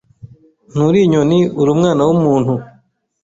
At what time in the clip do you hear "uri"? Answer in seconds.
1.59-1.69